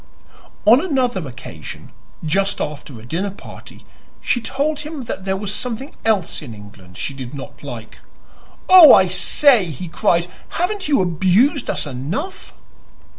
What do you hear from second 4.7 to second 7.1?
him that there was something else in England